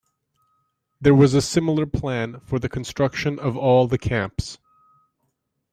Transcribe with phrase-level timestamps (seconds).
[0.99, 4.57] There was a similar plan for the construction of all the camps.